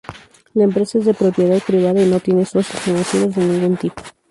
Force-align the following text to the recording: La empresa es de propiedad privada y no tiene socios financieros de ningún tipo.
La 0.55 0.63
empresa 0.63 0.97
es 0.97 1.05
de 1.05 1.13
propiedad 1.13 1.61
privada 1.61 2.01
y 2.01 2.09
no 2.09 2.19
tiene 2.19 2.43
socios 2.43 2.79
financieros 2.81 3.35
de 3.35 3.45
ningún 3.45 3.77
tipo. 3.77 4.01